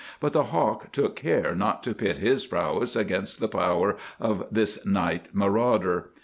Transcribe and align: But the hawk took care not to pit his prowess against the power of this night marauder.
But 0.19 0.33
the 0.33 0.45
hawk 0.45 0.91
took 0.91 1.15
care 1.15 1.53
not 1.53 1.83
to 1.83 1.93
pit 1.93 2.17
his 2.17 2.47
prowess 2.47 2.95
against 2.95 3.39
the 3.39 3.47
power 3.47 3.97
of 4.19 4.47
this 4.49 4.83
night 4.83 5.27
marauder. 5.31 6.09